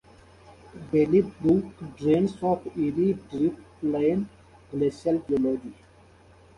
[0.91, 4.27] Bailey Brook drains of Erie Drift Plain
[4.71, 5.75] (glacial geology).